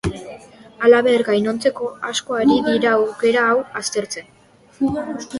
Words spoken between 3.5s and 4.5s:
hau aztertzen.